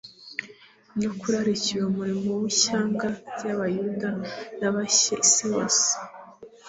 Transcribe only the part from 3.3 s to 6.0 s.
ry'abayuda n'abahye isi yose,